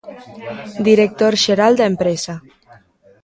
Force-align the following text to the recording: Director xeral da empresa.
Director 0.89 1.33
xeral 1.43 1.73
da 1.79 1.89
empresa. 1.91 2.35